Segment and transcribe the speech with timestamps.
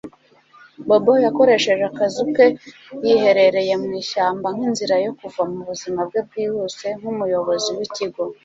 [0.87, 2.45] Bobo yakoresheje akazu ke
[3.05, 8.23] yiherereye mu ishyamba nkinzira yo kuva mu buzima bwe bwihuse nkumuyobozi wikigo